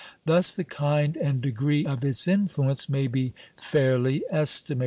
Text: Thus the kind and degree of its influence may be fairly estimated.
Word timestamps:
Thus 0.25 0.51
the 0.51 0.63
kind 0.63 1.15
and 1.15 1.43
degree 1.43 1.85
of 1.85 2.03
its 2.03 2.27
influence 2.27 2.89
may 2.89 3.05
be 3.05 3.35
fairly 3.61 4.23
estimated. 4.31 4.79